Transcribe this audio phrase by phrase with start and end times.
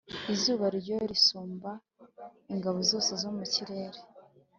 [0.33, 1.71] izuba ryo risumba
[2.53, 3.99] ingabo zose zo mu kirere